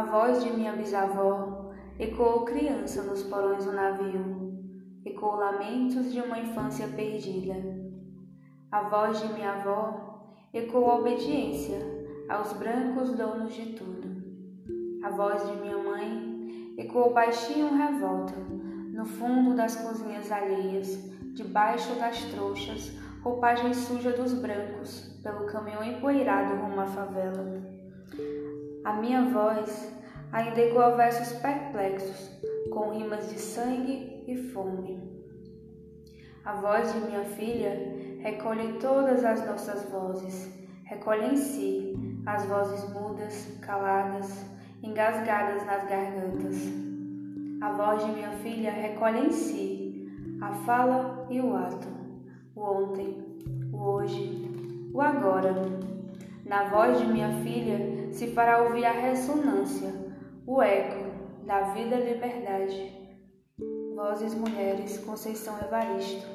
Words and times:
A 0.00 0.04
voz 0.04 0.42
de 0.42 0.50
minha 0.50 0.72
bisavó 0.72 1.72
ecoou 1.98 2.46
criança 2.46 3.02
nos 3.02 3.22
porões 3.22 3.66
do 3.66 3.72
navio, 3.72 4.58
ecoou 5.04 5.36
lamentos 5.36 6.10
de 6.10 6.22
uma 6.22 6.38
infância 6.38 6.88
perdida. 6.88 7.54
A 8.72 8.88
voz 8.88 9.20
de 9.20 9.30
minha 9.34 9.52
avó 9.52 10.24
ecoou 10.54 11.00
obediência 11.00 11.78
aos 12.30 12.54
brancos 12.54 13.10
donos 13.10 13.52
de 13.52 13.74
tudo. 13.74 15.04
A 15.04 15.10
voz 15.10 15.46
de 15.46 15.54
minha 15.60 15.76
mãe 15.76 16.74
ecoou 16.78 17.12
baixinho 17.12 17.76
revolta 17.76 18.36
no 18.94 19.04
fundo 19.04 19.54
das 19.54 19.76
cozinhas 19.76 20.32
alheias, 20.32 20.96
debaixo 21.34 21.94
das 21.96 22.24
trouxas, 22.24 22.90
roupagem 23.22 23.74
suja 23.74 24.12
dos 24.12 24.32
brancos, 24.32 25.20
pelo 25.22 25.44
caminhão 25.44 25.84
empoeirado 25.84 26.54
rumo 26.54 26.80
à 26.80 26.86
favela. 26.86 27.60
A 28.82 28.94
minha 28.94 29.24
voz 29.24 29.99
ainda 30.32 30.60
ecoa 30.60 30.96
versos 30.96 31.38
perplexos, 31.40 32.30
com 32.70 32.90
rimas 32.90 33.28
de 33.28 33.38
sangue 33.38 34.24
e 34.26 34.36
fome. 34.52 34.98
A 36.44 36.54
voz 36.54 36.92
de 36.92 37.00
minha 37.00 37.24
filha 37.24 37.76
recolhe 38.20 38.74
todas 38.74 39.24
as 39.24 39.44
nossas 39.46 39.84
vozes, 39.90 40.52
recolhe 40.84 41.32
em 41.32 41.36
si 41.36 41.94
as 42.26 42.44
vozes 42.46 42.88
mudas, 42.92 43.58
caladas, 43.60 44.44
engasgadas 44.82 45.64
nas 45.66 45.84
gargantas. 45.88 46.56
A 47.60 47.72
voz 47.72 48.04
de 48.04 48.12
minha 48.12 48.30
filha 48.38 48.70
recolhe 48.70 49.26
em 49.26 49.32
si 49.32 50.08
a 50.40 50.52
fala 50.64 51.26
e 51.28 51.40
o 51.40 51.54
ato, 51.54 51.88
o 52.54 52.60
ontem, 52.62 53.22
o 53.72 53.76
hoje, 53.76 54.88
o 54.94 55.00
agora. 55.00 55.54
Na 56.46 56.64
voz 56.64 56.98
de 56.98 57.06
minha 57.06 57.30
filha 57.42 58.10
se 58.12 58.28
fará 58.28 58.62
ouvir 58.62 58.86
a 58.86 58.92
ressonância, 58.92 59.92
o 60.46 60.62
eco 60.62 61.44
da 61.46 61.72
vida 61.72 61.96
liberdade. 61.96 62.92
Vozes 63.94 64.34
Mulheres, 64.34 64.98
Conceição 64.98 65.58
Evaristo. 65.60 66.26